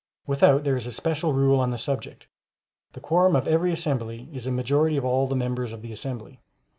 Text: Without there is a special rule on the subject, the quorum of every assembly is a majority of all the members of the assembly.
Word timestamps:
Without 0.25 0.63
there 0.63 0.75
is 0.75 0.87
a 0.87 0.91
special 0.91 1.31
rule 1.31 1.59
on 1.59 1.69
the 1.69 1.77
subject, 1.77 2.25
the 2.93 2.99
quorum 2.99 3.35
of 3.35 3.47
every 3.47 3.71
assembly 3.71 4.29
is 4.33 4.47
a 4.47 4.51
majority 4.51 4.97
of 4.97 5.05
all 5.05 5.27
the 5.27 5.35
members 5.35 5.71
of 5.71 5.83
the 5.83 5.91
assembly. 5.91 6.39